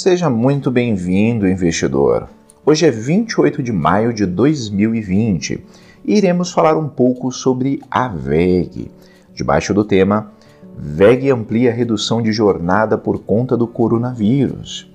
[0.00, 2.28] Seja muito bem-vindo, investidor.
[2.64, 5.60] Hoje é 28 de maio de 2020
[6.04, 8.92] e iremos falar um pouco sobre a VEG,
[9.34, 10.30] debaixo do tema
[10.76, 14.88] VEG amplia a redução de jornada por conta do coronavírus.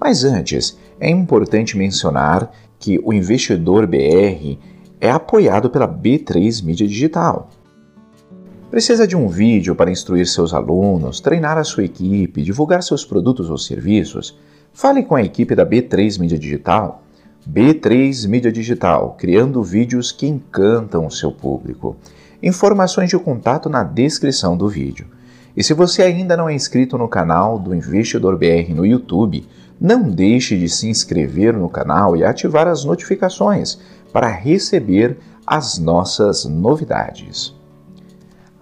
[0.00, 4.58] Mas antes, é importante mencionar que o investidor BR
[5.00, 7.50] é apoiado pela B3 Mídia Digital.
[8.70, 13.48] Precisa de um vídeo para instruir seus alunos, treinar a sua equipe, divulgar seus produtos
[13.48, 14.36] ou serviços?
[14.72, 17.04] Fale com a equipe da B3 Mídia Digital.
[17.48, 21.96] B3 Mídia Digital, criando vídeos que encantam o seu público.
[22.42, 25.06] Informações de contato na descrição do vídeo.
[25.56, 29.46] E se você ainda não é inscrito no canal do Investidor BR no YouTube,
[29.80, 33.78] não deixe de se inscrever no canal e ativar as notificações
[34.12, 37.54] para receber as nossas novidades.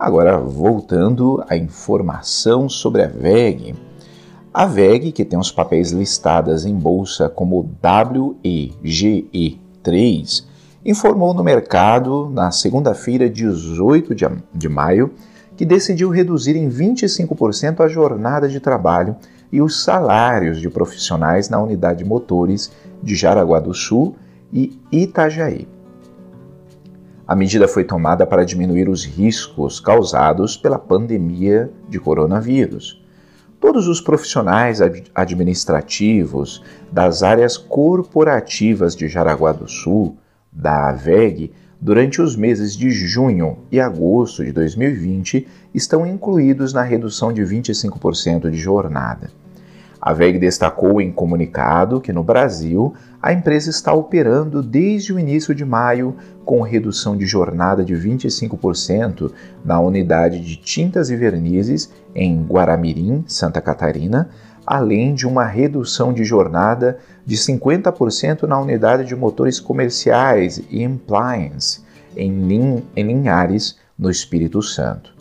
[0.03, 3.73] Agora, voltando à informação sobre a VEG.
[4.53, 10.45] A VEG, que tem os papéis listadas em bolsa como WEGE3,
[10.85, 14.13] informou no mercado na segunda-feira, 18
[14.53, 15.13] de maio,
[15.57, 19.15] que decidiu reduzir em 25% a jornada de trabalho
[19.53, 24.17] e os salários de profissionais na unidade motores de Jaraguá do Sul
[24.53, 25.69] e Itajaí.
[27.33, 33.03] A medida foi tomada para diminuir os riscos causados pela pandemia de coronavírus.
[33.59, 34.83] Todos os profissionais
[35.15, 40.19] administrativos das áreas corporativas de Jaraguá do Sul,
[40.53, 47.33] da AVEG, durante os meses de junho e agosto de 2020, estão incluídos na redução
[47.33, 49.31] de 25% de jornada.
[50.05, 55.55] A VEG destacou em comunicado que no Brasil a empresa está operando desde o início
[55.55, 59.31] de maio com redução de jornada de 25%
[59.65, 64.29] na unidade de tintas e vernizes em Guaramirim, Santa Catarina,
[64.67, 71.85] além de uma redução de jornada de 50% na unidade de motores comerciais e appliance
[72.17, 75.15] em Linhares, no Espírito Santo.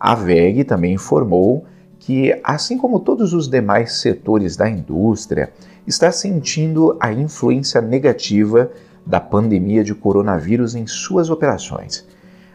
[0.00, 1.64] A VEG também informou
[2.06, 5.52] que, assim como todos os demais setores da indústria,
[5.84, 8.70] está sentindo a influência negativa
[9.04, 12.06] da pandemia de coronavírus em suas operações.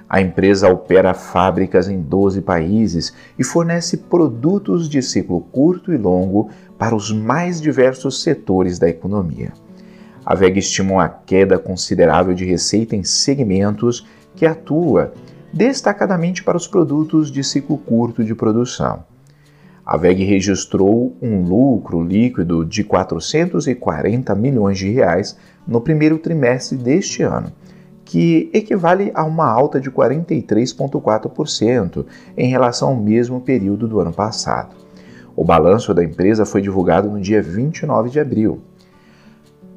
[0.07, 6.49] A empresa opera fábricas em 12 países e fornece produtos de ciclo curto e longo
[6.77, 9.51] para os mais diversos setores da economia.
[10.25, 15.11] A VEG estima uma queda considerável de receita em segmentos que atua
[15.51, 19.10] destacadamente para os produtos de ciclo curto de produção.
[19.85, 25.35] A VEG registrou um lucro líquido de 440 milhões de reais
[25.67, 27.51] no primeiro trimestre deste ano,
[28.05, 32.05] que equivale a uma alta de 43,4%
[32.37, 34.75] em relação ao mesmo período do ano passado.
[35.35, 38.61] O balanço da empresa foi divulgado no dia 29 de abril.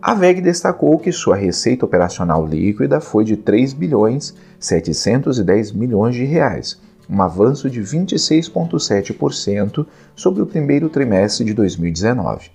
[0.02, 6.24] A VEG destacou que sua receita operacional líquida foi de 3 bilhões 710 milhões de
[6.24, 6.78] reais,
[7.08, 12.50] um avanço de 26,7% sobre o primeiro trimestre de 2019.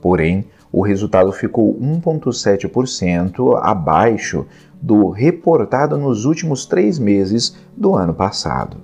[0.00, 4.46] Porém, o resultado ficou 1,7% abaixo
[4.80, 8.76] do reportado nos últimos três meses do ano passado.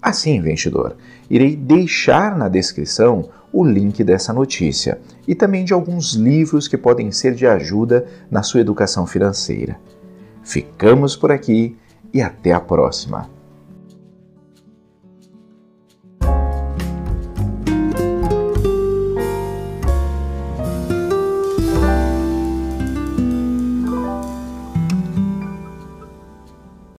[0.00, 0.96] Assim, investidor,
[1.30, 7.12] irei deixar na descrição o link dessa notícia e também de alguns livros que podem
[7.12, 9.78] ser de ajuda na sua educação financeira.
[10.42, 11.76] Ficamos por aqui
[12.14, 13.33] e até a próxima!